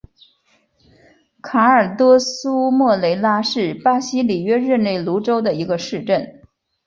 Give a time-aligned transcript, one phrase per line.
[1.43, 6.41] 卡尔多苏莫雷拉是巴西里约热内卢州的一个市镇。